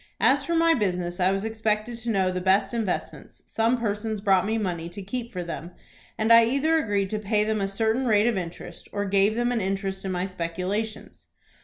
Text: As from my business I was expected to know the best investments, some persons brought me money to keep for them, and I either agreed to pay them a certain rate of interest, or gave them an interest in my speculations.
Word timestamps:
As 0.19 0.43
from 0.43 0.57
my 0.57 0.73
business 0.73 1.19
I 1.19 1.29
was 1.31 1.45
expected 1.45 1.95
to 1.97 2.09
know 2.09 2.31
the 2.31 2.41
best 2.41 2.73
investments, 2.73 3.43
some 3.45 3.77
persons 3.77 4.19
brought 4.19 4.47
me 4.47 4.57
money 4.57 4.89
to 4.89 5.01
keep 5.03 5.31
for 5.31 5.43
them, 5.43 5.73
and 6.17 6.33
I 6.33 6.43
either 6.43 6.77
agreed 6.79 7.11
to 7.11 7.19
pay 7.19 7.43
them 7.43 7.61
a 7.61 7.67
certain 7.67 8.07
rate 8.07 8.25
of 8.25 8.35
interest, 8.35 8.89
or 8.91 9.05
gave 9.05 9.35
them 9.35 9.51
an 9.51 9.61
interest 9.61 10.03
in 10.03 10.11
my 10.11 10.25
speculations. 10.25 11.27